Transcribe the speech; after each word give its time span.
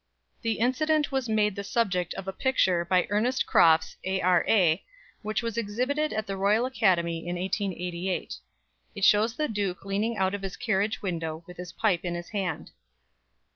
The 0.41 0.53
incident 0.53 1.11
was 1.11 1.29
made 1.29 1.55
the 1.55 1.63
subject 1.63 2.15
of 2.15 2.27
a 2.27 2.33
picture 2.33 2.83
by 2.83 3.05
Ernest 3.11 3.45
Crofts, 3.45 3.97
A.R.A., 4.03 4.83
which 5.21 5.43
was 5.43 5.59
exhibited 5.59 6.11
at 6.11 6.25
the 6.25 6.35
Royal 6.35 6.65
Academy 6.65 7.19
in 7.19 7.35
1888. 7.35 8.37
It 8.95 9.05
shows 9.05 9.35
the 9.35 9.47
Duke 9.47 9.85
leaning 9.85 10.17
out 10.17 10.33
of 10.33 10.41
his 10.41 10.57
carriage 10.57 11.03
window, 11.03 11.43
with 11.45 11.57
his 11.57 11.71
pipe 11.73 12.03
in 12.03 12.15
his 12.15 12.29
hand. 12.29 12.71